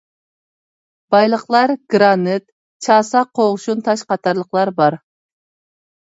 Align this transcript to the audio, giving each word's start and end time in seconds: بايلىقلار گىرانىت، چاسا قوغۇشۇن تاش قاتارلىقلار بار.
بايلىقلار 1.15 1.73
گىرانىت، 1.93 2.45
چاسا 2.87 3.21
قوغۇشۇن 3.41 3.83
تاش 3.89 4.03
قاتارلىقلار 4.13 4.71
بار. 4.81 4.97